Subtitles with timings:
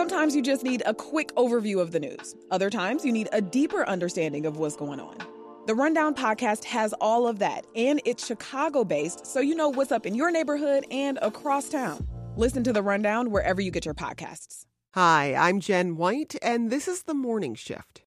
[0.00, 2.34] Sometimes you just need a quick overview of the news.
[2.50, 5.18] Other times you need a deeper understanding of what's going on.
[5.66, 9.92] The Rundown podcast has all of that, and it's Chicago based, so you know what's
[9.92, 12.08] up in your neighborhood and across town.
[12.34, 14.64] Listen to The Rundown wherever you get your podcasts.
[14.94, 18.00] Hi, I'm Jen White, and this is The Morning Shift.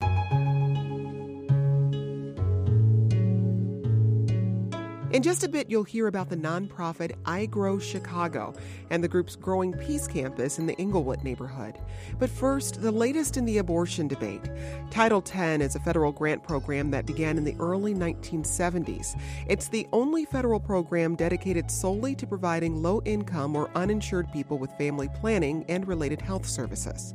[5.12, 8.54] In just a bit, you'll hear about the nonprofit I Grow Chicago
[8.90, 11.80] and the group's growing peace campus in the Englewood neighborhood.
[12.20, 14.48] But first, the latest in the abortion debate.
[14.92, 19.20] Title X is a federal grant program that began in the early 1970s.
[19.48, 24.70] It's the only federal program dedicated solely to providing low income or uninsured people with
[24.78, 27.14] family planning and related health services.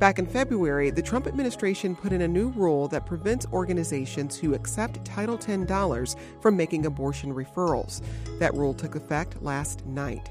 [0.00, 4.54] Back in February, the Trump administration put in a new rule that prevents organizations who
[4.54, 8.02] accept Title X dollars from making abortion referrals.
[8.40, 10.28] That rule took effect last night.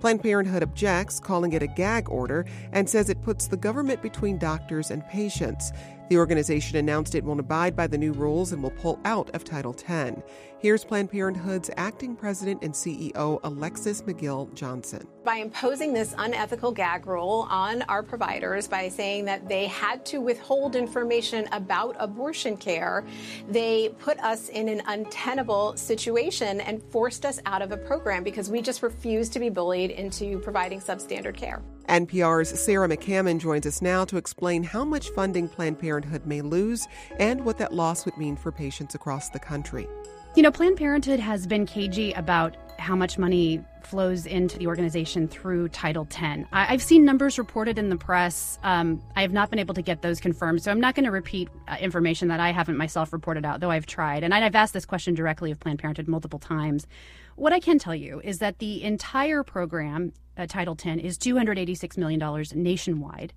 [0.00, 4.38] Planned Parenthood objects, calling it a gag order, and says it puts the government between
[4.38, 5.72] doctors and patients.
[6.08, 9.44] The organization announced it won't abide by the new rules and will pull out of
[9.44, 10.22] Title X.
[10.60, 15.06] Here's Planned Parenthood's acting president and CEO, Alexis McGill Johnson.
[15.24, 20.20] By imposing this unethical gag rule on our providers by saying that they had to
[20.20, 23.06] withhold information about abortion care,
[23.48, 28.50] they put us in an untenable situation and forced us out of a program because
[28.50, 31.62] we just refused to be bullied into providing substandard care.
[31.88, 36.86] NPR's Sarah McCammon joins us now to explain how much funding Planned Parenthood may lose
[37.18, 39.88] and what that loss would mean for patients across the country.
[40.36, 45.26] You know, Planned Parenthood has been cagey about how much money flows into the organization
[45.26, 46.46] through Title X.
[46.52, 48.56] I've seen numbers reported in the press.
[48.62, 51.10] Um, I have not been able to get those confirmed, so I'm not going to
[51.10, 54.22] repeat uh, information that I haven't myself reported out, though I've tried.
[54.22, 56.86] And I've asked this question directly of Planned Parenthood multiple times.
[57.34, 61.98] What I can tell you is that the entire program, uh, Title X, is $286
[61.98, 63.32] million nationwide.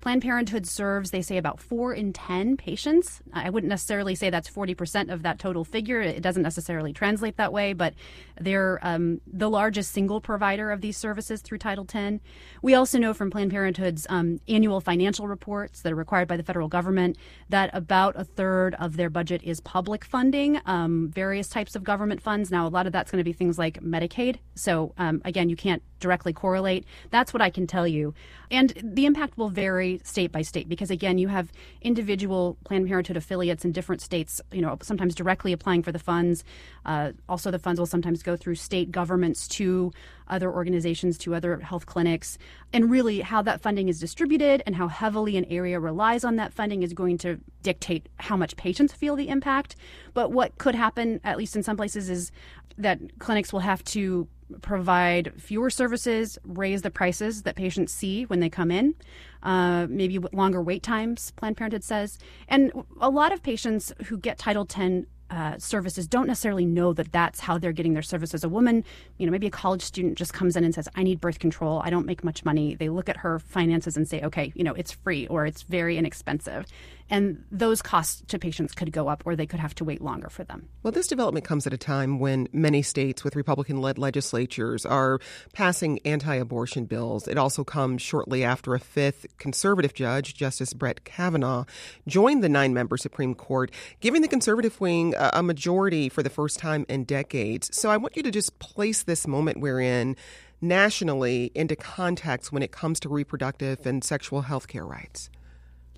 [0.00, 3.22] Planned Parenthood serves, they say, about four in 10 patients.
[3.32, 6.00] I wouldn't necessarily say that's 40% of that total figure.
[6.00, 7.94] It doesn't necessarily translate that way, but
[8.38, 12.20] they're um, the largest single provider of these services through Title X.
[12.60, 16.42] We also know from Planned Parenthood's um, annual financial reports that are required by the
[16.42, 17.16] federal government
[17.48, 22.20] that about a third of their budget is public funding, um, various types of government
[22.20, 22.50] funds.
[22.50, 24.36] Now, a lot of that's going to be things like Medicaid.
[24.54, 26.84] So, um, again, you can't directly correlate.
[27.10, 28.12] That's what I can tell you.
[28.50, 31.50] And the impact will vary state by state because, again, you have
[31.80, 36.44] individual Planned Parenthood affiliates in different states, you know, sometimes directly applying for the funds.
[36.84, 39.92] Uh, also, the funds will sometimes go through state governments to
[40.28, 42.36] other organizations, to other health clinics.
[42.74, 46.52] And really, how that funding is distributed and how heavily an area relies on that
[46.52, 49.74] funding is going to dictate how much patients feel the impact.
[50.12, 52.30] But what could happen, at least in some places, is
[52.76, 54.28] that clinics will have to
[54.60, 58.94] provide fewer services, raise the prices that patients see when they come in,
[59.42, 62.18] uh, maybe longer wait times, Planned Parenthood says.
[62.48, 67.10] And a lot of patients who get Title X uh, services don't necessarily know that
[67.10, 68.44] that's how they're getting their services.
[68.44, 68.84] A woman,
[69.16, 71.80] you know, maybe a college student just comes in and says, I need birth control.
[71.84, 72.74] I don't make much money.
[72.74, 75.96] They look at her finances and say, okay, you know, it's free or it's very
[75.96, 76.66] inexpensive
[77.10, 80.28] and those costs to patients could go up or they could have to wait longer
[80.30, 80.68] for them.
[80.82, 85.20] Well, this development comes at a time when many states with Republican led legislatures are
[85.52, 87.28] passing anti abortion bills.
[87.28, 91.64] It also comes shortly after a fifth conservative judge, Justice Brett Kavanaugh,
[92.06, 93.70] joined the nine member Supreme Court,
[94.00, 97.74] giving the conservative wing a majority for the first time in decades.
[97.76, 100.16] So I want you to just place this moment we're in
[100.60, 105.30] nationally into context when it comes to reproductive and sexual health care rights.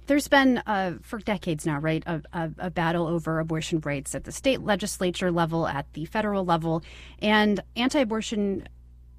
[0.06, 4.24] There's been, uh, for decades now, right, a, a, a, battle over abortion rights at
[4.24, 6.82] the state legislature level, at the federal level,
[7.20, 8.68] and anti-abortion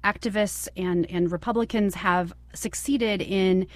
[0.04, 3.66] activists and and Republicans have succeeded in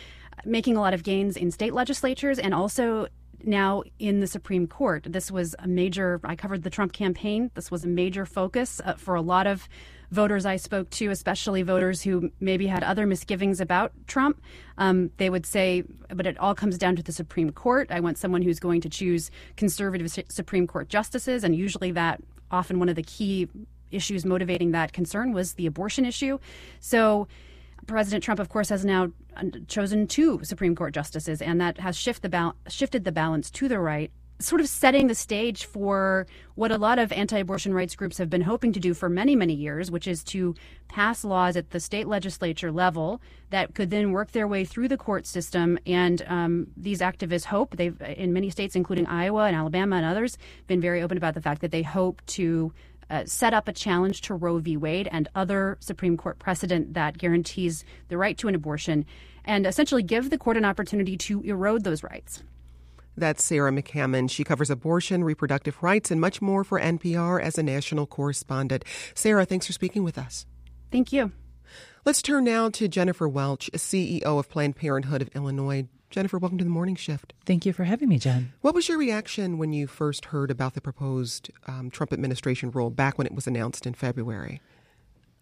[0.45, 3.07] making a lot of gains in state legislatures and also
[3.45, 5.05] now in the Supreme Court.
[5.09, 6.21] This was a major.
[6.25, 7.51] I covered the Trump campaign.
[7.55, 9.69] This was a major focus uh, for a lot of
[10.13, 14.41] voters I spoke to, especially voters who maybe had other misgivings about Trump,
[14.77, 17.91] um, they would say, but it all comes down to the Supreme Court.
[17.91, 22.21] I want someone who's going to choose conservative Supreme Court justices, and usually that
[22.51, 23.49] often one of the key
[23.91, 26.39] issues motivating that concern was the abortion issue.
[26.79, 27.27] So.
[27.85, 31.97] President Trump, of course, has now uh, chosen two Supreme Court justices, and that has
[31.97, 36.27] shift the ba- shifted the balance to the right sort of setting the stage for
[36.55, 39.35] what a lot of anti abortion rights groups have been hoping to do for many,
[39.37, 40.55] many years, which is to
[40.89, 44.97] pass laws at the state legislature level that could then work their way through the
[44.97, 45.79] court system.
[45.87, 50.37] And um, these activists hope, they've, in many states, including Iowa and Alabama and others,
[50.67, 52.73] been very open about the fact that they hope to
[53.11, 54.77] uh, set up a challenge to Roe v.
[54.77, 59.05] Wade and other Supreme Court precedent that guarantees the right to an abortion
[59.45, 62.43] and essentially give the court an opportunity to erode those rights.
[63.17, 64.31] That's Sarah McCammon.
[64.31, 68.85] She covers abortion, reproductive rights, and much more for NPR as a national correspondent.
[69.15, 70.47] Sarah, thanks for speaking with us.
[70.91, 71.33] Thank you.
[72.05, 75.87] Let's turn now to Jennifer Welch, CEO of Planned Parenthood of Illinois.
[76.11, 77.33] Jennifer, welcome to the morning shift.
[77.47, 78.53] Thank you for having me, Jen.
[78.61, 82.91] What was your reaction when you first heard about the proposed um, Trump administration rule
[82.91, 84.61] back when it was announced in February?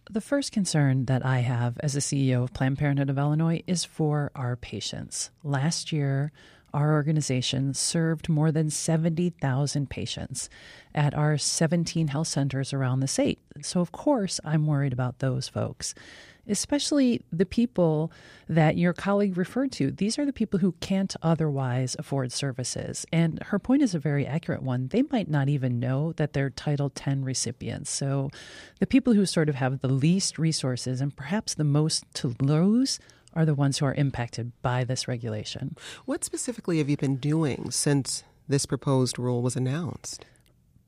[0.09, 3.83] The first concern that I have as a CEO of Planned Parenthood of Illinois is
[3.83, 5.31] for our patients.
[5.43, 6.31] Last year,
[6.73, 10.49] our organization served more than 70,000 patients
[10.93, 13.39] at our 17 health centers around the state.
[13.61, 15.93] So, of course, I'm worried about those folks
[16.47, 18.11] especially the people
[18.49, 19.91] that your colleague referred to.
[19.91, 23.05] These are the people who can't otherwise afford services.
[23.11, 24.87] And her point is a very accurate one.
[24.87, 27.89] They might not even know that they're Title X recipients.
[27.89, 28.29] So
[28.79, 32.99] the people who sort of have the least resources and perhaps the most to lose
[33.33, 35.75] are the ones who are impacted by this regulation.
[36.05, 40.25] What specifically have you been doing since this proposed rule was announced?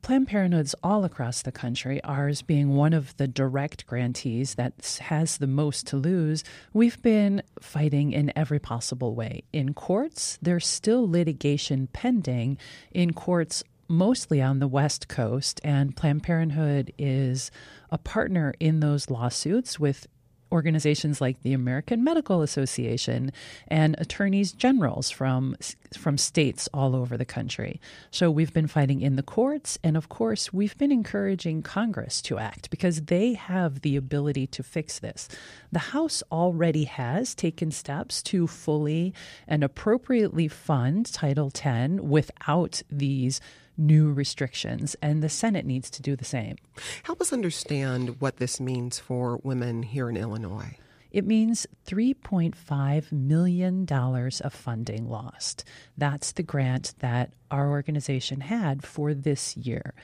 [0.02, 5.38] Planned Parenthoods all across the country, ours being one of the direct grantees that has
[5.38, 6.44] the most to lose,
[6.74, 9.44] we've been fighting in every possible way.
[9.50, 12.58] In courts, there's still litigation pending
[12.92, 17.50] in courts mostly on the West Coast, and Planned Parenthood is
[17.90, 20.06] a partner in those lawsuits with
[20.54, 23.32] organizations like the American Medical Association
[23.66, 25.56] and attorneys generals from
[25.98, 27.80] from states all over the country.
[28.10, 32.38] So we've been fighting in the courts and of course we've been encouraging Congress to
[32.38, 35.28] act because they have the ability to fix this.
[35.72, 39.12] The House already has taken steps to fully
[39.48, 43.40] and appropriately fund Title X without these
[43.76, 46.56] new restrictions, and the Senate needs to do the same.
[47.02, 50.76] Help us understand what this means for women here in Illinois.
[51.10, 55.64] It means $3.5 million of funding lost.
[55.96, 59.94] That's the grant that our organization had for this year.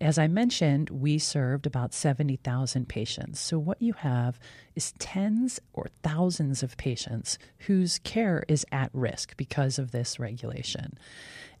[0.00, 3.40] As I mentioned, we served about 70,000 patients.
[3.40, 4.38] So, what you have
[4.74, 10.98] is tens or thousands of patients whose care is at risk because of this regulation.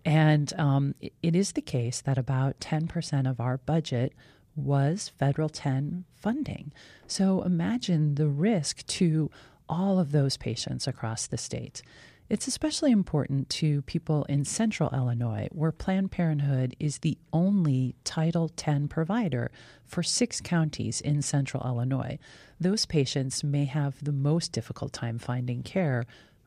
[0.06, 4.14] And um, it is the case that about 10% of our budget
[4.54, 6.72] was federal 10 funding.
[7.08, 9.32] So imagine the risk to
[9.68, 11.82] all of those patients across the state.
[12.28, 18.50] It's especially important to people in central Illinois, where Planned Parenthood is the only Title
[18.56, 19.50] X provider
[19.84, 22.18] for six counties in central Illinois.
[22.60, 26.04] Those patients may have the most difficult time finding care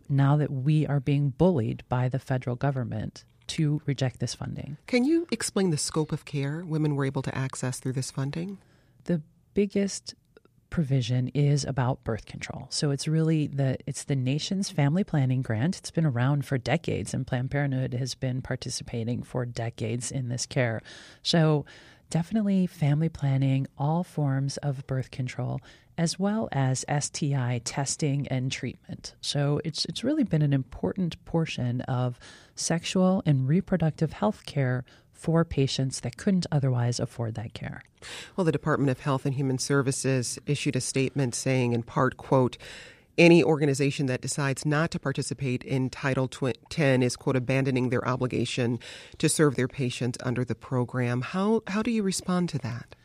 [0.08, 4.78] now that we are being bullied by the federal government to reject this funding.
[4.88, 8.60] Can you explain the scope of care women were able to access through this funding?
[9.06, 9.22] The
[9.54, 10.16] biggest
[10.70, 12.68] provision is about birth control.
[12.70, 15.78] So it's really the it's the nation's family planning grant.
[15.78, 20.46] It's been around for decades and Planned Parenthood has been participating for decades in this
[20.46, 20.82] care.
[21.24, 21.66] So
[22.10, 25.60] definitely family planning, all forms of birth control
[26.00, 29.14] as well as STI testing and treatment.
[29.20, 32.18] So it's it's really been an important portion of
[32.56, 37.84] sexual and reproductive health care for patients that couldn't otherwise afford that care.
[38.38, 42.58] Well, the Department of Health and Human Services issued a statement saying in part, quote,
[43.18, 48.80] any organization that decides not to participate in Title 10 is, quote, abandoning their obligation
[49.18, 51.20] to serve their patients under the program.
[51.20, 52.96] How, how do you respond to that?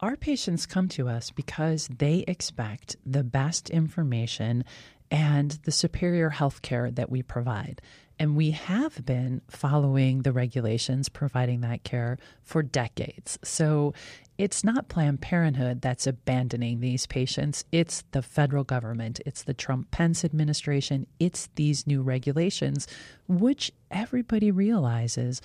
[0.00, 4.64] Our patients come to us because they expect the best information
[5.10, 7.82] and the superior health care that we provide.
[8.18, 13.38] And we have been following the regulations providing that care for decades.
[13.42, 13.92] So
[14.38, 17.64] it's not Planned Parenthood that's abandoning these patients.
[17.70, 22.86] It's the federal government, it's the Trump Pence administration, it's these new regulations,
[23.28, 25.42] which everybody realizes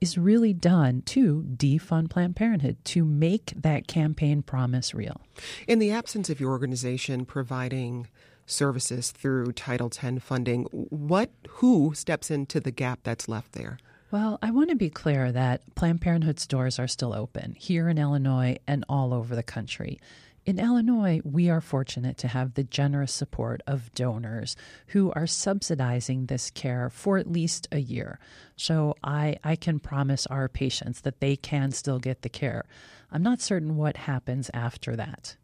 [0.00, 5.20] is really done to defund Planned Parenthood, to make that campaign promise real.
[5.66, 8.08] In the absence of your organization providing
[8.46, 13.78] services through Title X funding, what who steps into the gap that's left there?
[14.10, 17.98] Well, I want to be clear that Planned Parenthood's doors are still open here in
[17.98, 20.00] Illinois and all over the country.
[20.48, 26.24] In Illinois, we are fortunate to have the generous support of donors who are subsidizing
[26.24, 28.18] this care for at least a year.
[28.56, 32.64] So I, I can promise our patients that they can still get the care.
[33.12, 35.36] I'm not certain what happens after that.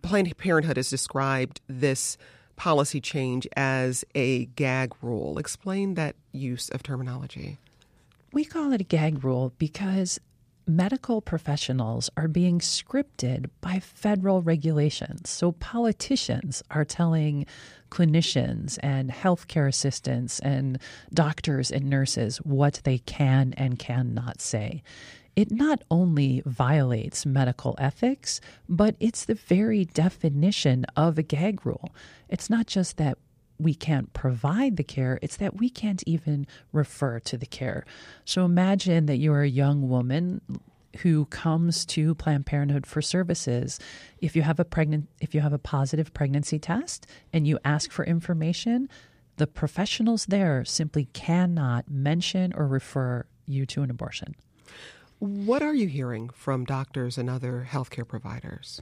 [0.00, 2.16] Planned Parenthood has described this
[2.56, 5.36] policy change as a gag rule.
[5.36, 7.58] Explain that use of terminology.
[8.32, 10.18] We call it a gag rule because
[10.68, 15.30] medical professionals are being scripted by federal regulations.
[15.30, 17.46] So politicians are telling
[17.90, 20.78] clinicians and healthcare assistants and
[21.12, 24.82] doctors and nurses what they can and cannot say.
[25.34, 31.94] It not only violates medical ethics, but it's the very definition of a gag rule.
[32.28, 33.18] It's not just that
[33.58, 37.84] we can't provide the care, it's that we can't even refer to the care.
[38.24, 40.40] So imagine that you're a young woman
[40.98, 43.78] who comes to Planned Parenthood for services.
[44.20, 47.90] If you have a pregnant if you have a positive pregnancy test and you ask
[47.90, 48.88] for information,
[49.36, 54.34] the professionals there simply cannot mention or refer you to an abortion.
[55.18, 58.80] What are you hearing from doctors and other healthcare providers?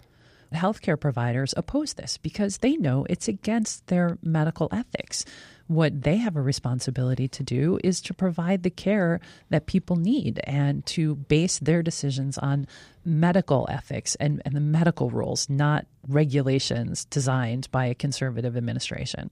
[0.53, 5.25] Healthcare providers oppose this because they know it's against their medical ethics.
[5.69, 10.41] What they have a responsibility to do is to provide the care that people need
[10.45, 12.69] and to base their decisions on
[13.05, 19.31] medical ethics and, and the medical rules, not regulations designed by a conservative administration.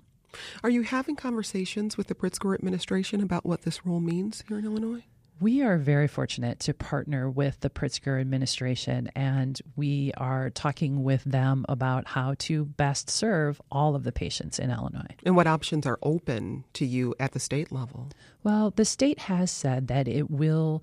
[0.64, 4.64] Are you having conversations with the Pritzker administration about what this rule means here in
[4.64, 5.04] Illinois?
[5.40, 11.24] We are very fortunate to partner with the Pritzker administration, and we are talking with
[11.24, 15.16] them about how to best serve all of the patients in Illinois.
[15.24, 18.10] And what options are open to you at the state level?
[18.42, 20.82] Well, the state has said that it will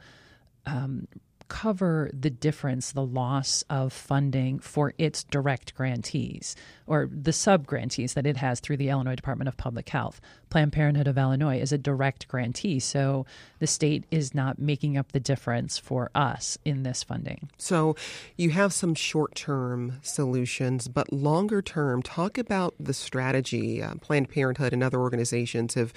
[0.66, 1.08] um,
[1.52, 6.56] cover the difference, the loss of funding for its direct grantees
[6.88, 10.22] or the sub grantees that it has through the Illinois Department of Public Health.
[10.50, 13.26] Planned Parenthood of Illinois is a direct grantee, so
[13.60, 17.50] the state is not making up the difference for us in this funding.
[17.58, 17.98] So
[18.38, 23.84] you have some short term solutions, but longer term, talk about the strategy.
[23.84, 25.92] Uh, Planned Parenthood and other organizations have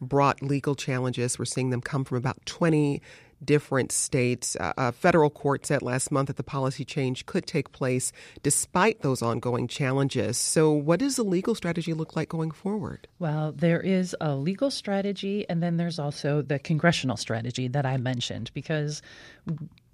[0.00, 1.38] brought legal challenges.
[1.38, 3.00] We're seeing them come from about 20
[3.44, 4.56] different states.
[4.56, 8.12] Uh, a federal court said last month that the policy change could take place
[8.42, 10.36] despite those ongoing challenges.
[10.36, 13.08] So, what does the legal strategy look like going forward?
[13.18, 17.96] Well, there is a legal strategy, and then there's also the congressional strategy that I
[17.96, 19.02] mentioned because.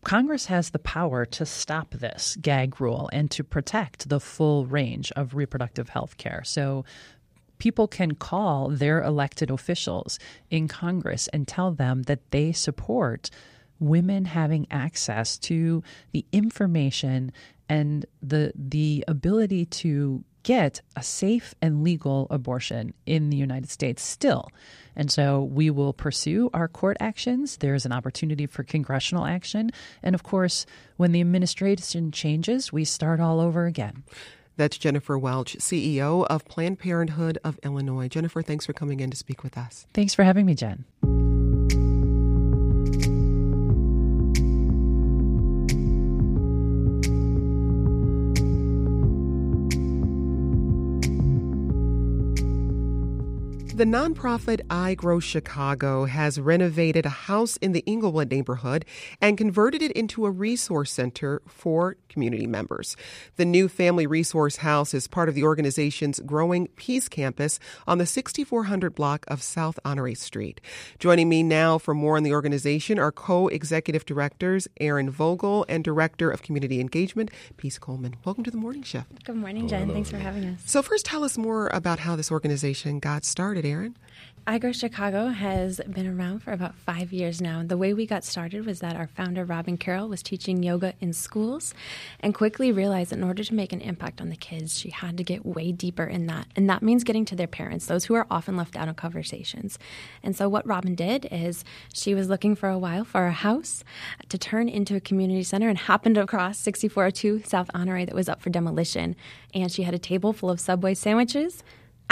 [0.05, 5.13] Congress has the power to stop this gag rule and to protect the full range
[5.13, 6.43] of reproductive health care.
[6.45, 6.85] So,
[7.63, 10.19] people can call their elected officials
[10.51, 13.31] in Congress and tell them that they support
[13.79, 17.31] women having access to the information
[17.69, 24.03] and the the ability to get a safe and legal abortion in the United States
[24.03, 24.51] still.
[24.97, 27.59] And so we will pursue our court actions.
[27.59, 29.71] There's an opportunity for congressional action.
[30.03, 30.67] And of course,
[30.97, 34.03] when the administration changes, we start all over again.
[34.57, 38.09] That's Jennifer Welch, CEO of Planned Parenthood of Illinois.
[38.09, 39.87] Jennifer, thanks for coming in to speak with us.
[39.95, 40.85] Thanks for having me, Jen.
[53.75, 58.85] The nonprofit I Grow Chicago has renovated a house in the Englewood neighborhood
[59.19, 62.99] and converted it into a resource center for community members.
[63.37, 68.05] The new Family Resource House is part of the organization's growing Peace Campus on the
[68.05, 70.61] 6400 block of South Honore Street.
[70.99, 76.31] Joining me now for more on the organization are co-executive directors Erin Vogel and Director
[76.31, 78.17] of Community Engagement, Peace Coleman.
[78.23, 79.25] Welcome to the Morning Shift.
[79.25, 79.91] Good morning, Jen.
[79.91, 80.61] Thanks for having us.
[80.67, 83.97] So first tell us more about how this organization got started, Erin.
[84.45, 87.63] I Grow Chicago has been around for about five years now.
[87.65, 91.13] The way we got started was that our founder, Robin Carroll, was teaching yoga in
[91.13, 91.75] schools
[92.19, 95.23] and quickly realized in order to make an impact on the kids, she had to
[95.23, 96.49] get way deeper in that.
[96.57, 99.79] And that means getting to their parents, those who are often left out of conversations.
[100.25, 101.65] And so, what Robin did is
[101.95, 103.85] she was looking for a while for a house
[104.29, 108.43] to turn into a community center and happened across 6402 South Honore that was up
[108.43, 109.15] for demolition.
[109.55, 111.63] And she had a table full of Subway sandwiches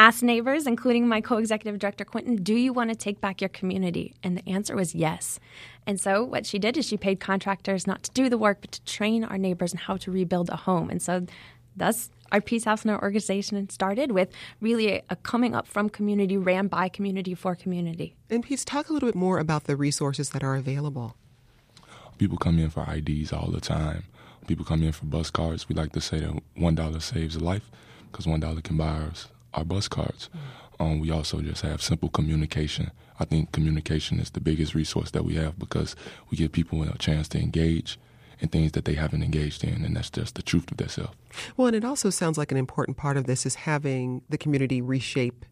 [0.01, 3.51] asked neighbors, including my co executive director, Quentin, do you want to take back your
[3.51, 4.15] community?
[4.23, 5.39] And the answer was yes.
[5.87, 8.73] And so what she did is she paid contractors not to do the work, but
[8.73, 10.89] to train our neighbors on how to rebuild a home.
[10.89, 11.27] And so
[11.77, 14.31] thus, our Peace House and our organization started with
[14.63, 18.15] really a, a, coming up from community, ran by community for community.
[18.31, 21.15] And Peace, talk a little bit more about the resources that are available.
[22.17, 24.05] People come in for IDs all the time.
[24.47, 25.69] People come in for bus cards.
[25.69, 27.71] We like to say that one dollar saves a life
[28.11, 30.29] because one dollar can buy us our bus cards.
[30.79, 32.91] Um, we also just have simple communication.
[33.19, 35.95] I think communication is the biggest resource that we have because
[36.31, 37.99] we give people a chance to engage
[38.41, 41.15] in things that they haven't engaged in, and that's just the truth of themselves.
[41.57, 44.81] Well, and it also sounds like an important part of this is having the community
[44.81, 45.45] reshape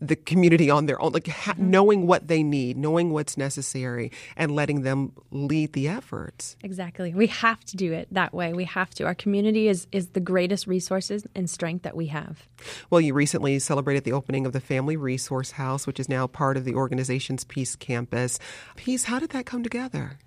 [0.00, 4.54] the community on their own, like ha- knowing what they need, knowing what's necessary, and
[4.54, 6.56] letting them lead the efforts.
[6.62, 7.12] Exactly.
[7.14, 8.52] We have to do it that way.
[8.52, 9.04] We have to.
[9.04, 12.46] Our community is is the greatest resources and strength that we have.
[12.90, 16.56] Well, you recently celebrated the opening of the Family Resource House, which is now part
[16.56, 18.38] of the organization's Peace Campus.
[18.76, 20.18] Peace, how did that come together?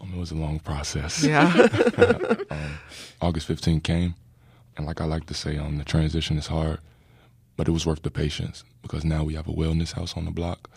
[0.00, 1.22] Um, it was a long process.
[1.24, 1.52] Yeah.
[2.50, 2.78] um,
[3.20, 4.14] August 15 came,
[4.76, 6.78] and like I like to say, um, the transition is hard
[7.60, 10.30] but it was worth the patience because now we have a wellness house on the
[10.30, 10.70] block,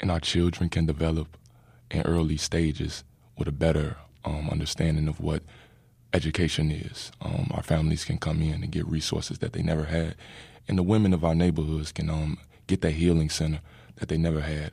[0.00, 1.36] and our children can develop
[1.92, 3.04] in early stages
[3.38, 5.44] with a better um, understanding of what
[6.12, 7.12] education is.
[7.20, 10.16] Um, our families can come in and get resources that they never had,
[10.66, 13.60] and the women of our neighborhoods can um, get that healing center
[13.94, 14.72] that they never had.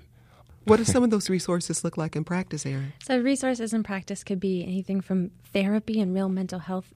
[0.64, 2.92] What do some of those resources look like in practice, Erin?
[3.04, 6.92] So, resources in practice could be anything from therapy and real mental health,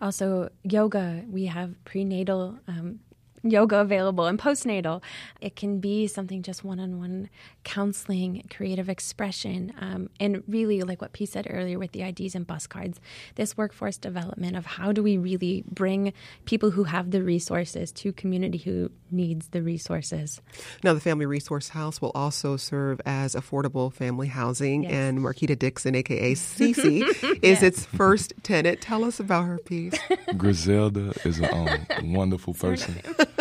[0.00, 1.22] also yoga.
[1.28, 2.98] We have prenatal um,
[3.42, 5.02] yoga available and postnatal.
[5.40, 7.30] It can be something just one on one
[7.64, 12.46] counseling, creative expression, um, and really, like what P said earlier with the IDs and
[12.46, 13.00] bus cards,
[13.34, 16.12] this workforce development of how do we really bring
[16.44, 20.40] people who have the resources to community who needs the resources.
[20.82, 24.92] Now, the Family Resource House will also serve as affordable family housing, yes.
[24.92, 27.02] and Marquita Dixon, aka Cece,
[27.36, 27.62] is yes.
[27.62, 28.80] its first tenant.
[28.80, 29.94] Tell us about her Peace.
[30.36, 33.00] Griselda is a um, wonderful person.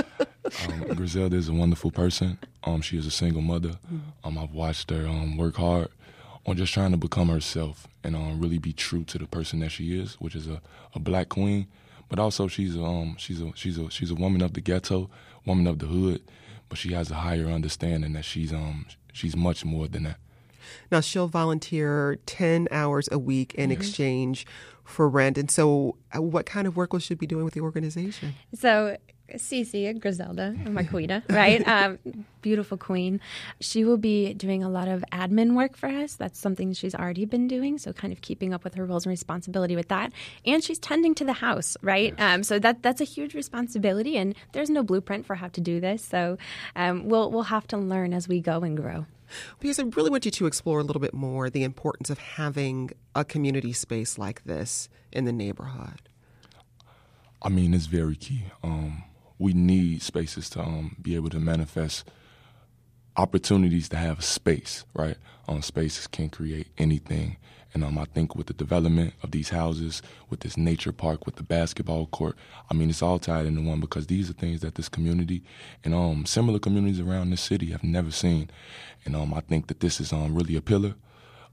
[0.67, 2.37] Um, Griselda is a wonderful person.
[2.63, 3.71] Um, she is a single mother.
[4.23, 5.89] Um, I've watched her um, work hard
[6.45, 9.69] on just trying to become herself and um, really be true to the person that
[9.69, 10.61] she is, which is a,
[10.95, 11.67] a black queen.
[12.09, 15.09] But also, she's a, um, she's a she's a she's a woman of the ghetto,
[15.45, 16.21] woman of the hood.
[16.67, 20.17] But she has a higher understanding that she's um she's much more than that.
[20.91, 23.79] Now she'll volunteer ten hours a week in mm-hmm.
[23.79, 24.45] exchange
[24.83, 25.37] for rent.
[25.37, 28.33] And so, uh, what kind of work will she be doing with the organization?
[28.55, 28.97] So
[29.35, 31.65] Cece, Griselda, Marquita, right?
[31.67, 31.99] um,
[32.41, 33.19] beautiful queen.
[33.59, 36.15] She will be doing a lot of admin work for us.
[36.15, 37.77] That's something she's already been doing.
[37.77, 40.11] So, kind of keeping up with her roles and responsibility with that.
[40.45, 42.13] And she's tending to the house, right?
[42.17, 42.35] Yes.
[42.35, 44.17] Um, so that that's a huge responsibility.
[44.17, 46.03] And there's no blueprint for how to do this.
[46.03, 46.37] So,
[46.75, 49.05] um, we'll we'll have to learn as we go and grow.
[49.59, 52.91] Because I really want you to explore a little bit more the importance of having
[53.15, 56.09] a community space like this in the neighborhood.
[57.41, 58.43] I mean, it's very key.
[58.63, 59.03] Um,
[59.39, 62.03] we need spaces to um, be able to manifest
[63.15, 65.17] opportunities to have space, right?
[65.47, 67.37] Um, spaces can create anything.
[67.73, 71.35] And um, I think with the development of these houses, with this nature park, with
[71.35, 72.35] the basketball court,
[72.69, 75.43] I mean, it's all tied into one because these are things that this community
[75.83, 78.49] and um, similar communities around this city have never seen.
[79.05, 80.95] And um, I think that this is um, really a pillar.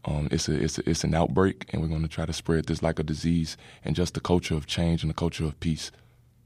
[0.04, 2.66] Um, it's a, it's a, it's an outbreak, and we're going to try to spread
[2.66, 5.90] this like a disease and just a culture of change and a culture of peace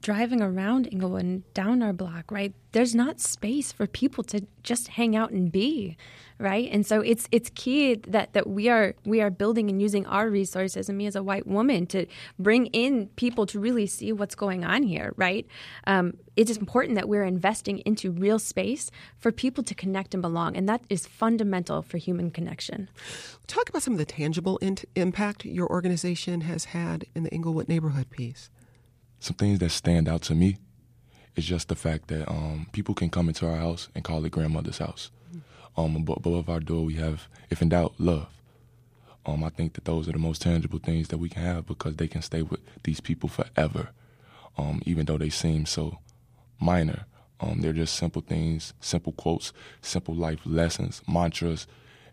[0.03, 2.55] driving around Englewood and down our block, right?
[2.73, 5.97] There's not space for people to just hang out and be,
[6.39, 6.71] right?
[6.73, 10.31] And so it's it's key that that we are we are building and using our
[10.31, 12.07] resources and me as a white woman to
[12.39, 15.47] bring in people to really see what's going on here, right?
[15.87, 20.23] Um, it is important that we're investing into real space for people to connect and
[20.23, 22.89] belong, and that is fundamental for human connection.
[23.47, 27.69] Talk about some of the tangible in- impact your organization has had in the Englewood
[27.69, 28.49] neighborhood Peace
[29.21, 30.57] some things that stand out to me
[31.37, 34.33] is just the fact that um, people can come into our house and call it
[34.33, 35.11] grandmother's house.
[35.77, 38.29] Um, above our door, we have, if in doubt, love.
[39.25, 41.97] Um, I think that those are the most tangible things that we can have because
[41.97, 43.91] they can stay with these people forever,
[44.59, 45.99] um, even though they seem so
[46.59, 47.05] minor.
[47.41, 51.67] Um, they're just simple things, simple quotes, simple life lessons, mantras,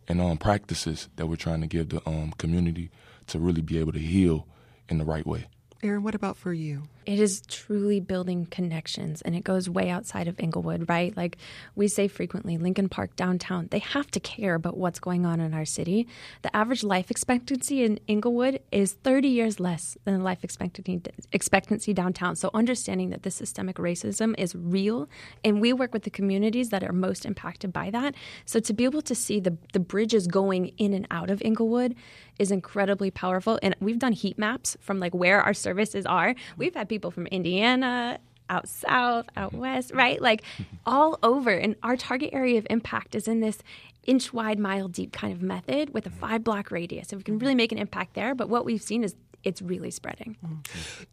[0.07, 2.91] and um, practices that we're trying to give the um, community
[3.27, 4.45] to really be able to heal
[4.87, 5.47] in the right way.
[5.83, 6.83] Erin, what about for you?
[7.07, 11.15] It is truly building connections and it goes way outside of Englewood, right?
[11.15, 11.37] Like
[11.73, 15.53] we say frequently, Lincoln Park downtown, they have to care about what's going on in
[15.53, 16.05] our city.
[16.41, 21.93] The average life expectancy in Englewood is 30 years less than the life expectancy expectancy
[21.93, 22.35] downtown.
[22.35, 25.07] So understanding that this systemic racism is real
[25.45, 28.15] and we work with the communities that are most impacted by that.
[28.43, 31.95] So to be able to see the the bridges going in and out of Englewood
[32.37, 36.35] is incredibly powerful and we've done heat maps from like where our services are.
[36.57, 40.21] We've had people people from Indiana, out south, out west, right?
[40.21, 40.41] Like
[40.85, 41.51] all over.
[41.51, 43.59] And our target area of impact is in this
[44.05, 46.19] inch wide, mile deep kind of method with a mm-hmm.
[46.19, 47.09] five block radius.
[47.09, 48.33] So we can really make an impact there.
[48.33, 49.15] But what we've seen is
[49.47, 50.35] it's really spreading.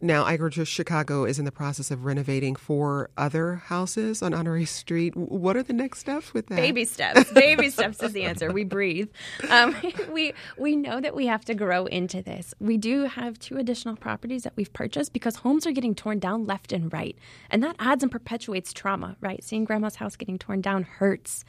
[0.01, 5.17] Now, I Chicago is in the process of renovating four other houses on Honore Street.
[5.17, 6.57] What are the next steps with that?
[6.57, 7.33] Baby steps.
[7.33, 8.53] Baby steps is the answer.
[8.53, 9.09] We breathe.
[9.49, 9.77] Um,
[10.11, 12.55] we we know that we have to grow into this.
[12.59, 16.45] We do have two additional properties that we've purchased because homes are getting torn down
[16.45, 17.17] left and right,
[17.51, 19.17] and that adds and perpetuates trauma.
[19.21, 21.45] Right, seeing grandma's house getting torn down hurts.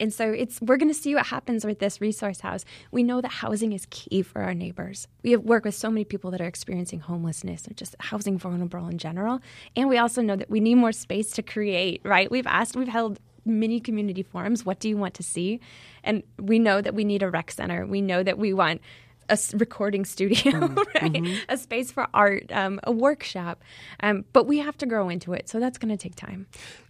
[0.00, 2.64] And so it's we're going to see what happens with this resource house.
[2.90, 5.08] We know that housing is key for our neighbors.
[5.22, 8.88] We have worked with so many people that are experiencing homelessness or just housing vulnerable
[8.88, 9.40] in general.
[9.76, 12.30] And we also know that we need more space to create, right?
[12.30, 14.64] We've asked, we've held many community forums.
[14.64, 15.60] What do you want to see?
[16.04, 17.86] And we know that we need a rec center.
[17.86, 18.80] We know that we want
[19.28, 21.12] a recording studio, mm, right?
[21.12, 21.36] Mm-hmm.
[21.48, 23.62] A space for art, um, a workshop.
[24.00, 25.48] Um, but we have to grow into it.
[25.48, 26.46] So that's going to take time.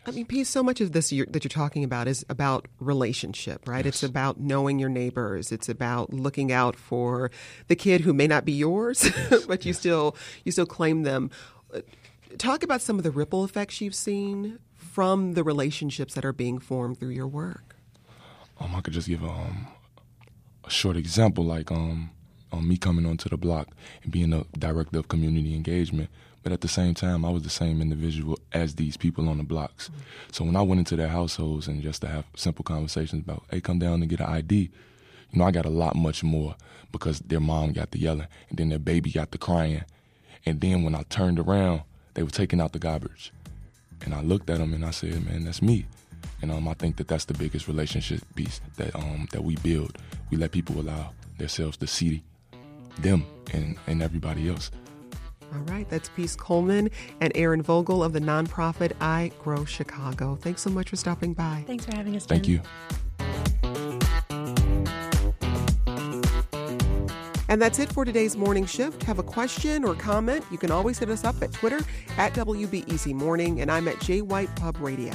[0.06, 3.68] I mean, Peace, so much of this you're, that you're talking about is about relationship,
[3.68, 3.84] right?
[3.84, 3.96] Yes.
[3.96, 5.52] It's about knowing your neighbors.
[5.52, 7.30] It's about looking out for
[7.66, 9.10] the kid who may not be yours,
[9.46, 11.30] but you still you still claim them.
[12.38, 16.58] Talk about some of the ripple effects you've seen from the relationships that are being
[16.58, 17.76] formed through your work.
[18.60, 19.68] Um, I could just give um,
[20.64, 22.10] a short example, like um,
[22.52, 23.68] on me coming onto the block
[24.02, 26.10] and being the director of community engagement.
[26.42, 29.44] But at the same time, I was the same individual as these people on the
[29.44, 29.88] blocks.
[29.88, 30.00] Mm-hmm.
[30.32, 33.60] So when I went into their households and just to have simple conversations about, hey,
[33.60, 34.70] come down and get an ID,
[35.30, 36.54] you know, I got a lot much more
[36.90, 39.84] because their mom got the yelling and then their baby got the crying.
[40.46, 41.82] And then when I turned around,
[42.14, 43.32] they were taking out the garbage.
[44.04, 45.86] And I looked at them and I said, man, that's me.
[46.40, 49.98] And um, I think that that's the biggest relationship piece that um, that we build.
[50.30, 52.22] We let people allow themselves to see
[53.02, 54.70] them and, and everybody else.
[55.54, 60.36] All right, that's Peace Coleman and Erin Vogel of the nonprofit I Grow Chicago.
[60.36, 61.64] Thanks so much for stopping by.
[61.66, 62.26] Thanks for having us.
[62.26, 62.36] Jen.
[62.36, 62.60] Thank you.
[67.50, 69.02] And that's it for today's morning shift.
[69.04, 70.44] Have a question or comment?
[70.50, 71.80] You can always hit us up at Twitter
[72.18, 75.14] at WBEZ Morning, and I'm at J White Pub Radio.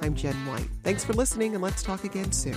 [0.00, 0.68] I'm Jen White.
[0.84, 2.56] Thanks for listening, and let's talk again soon.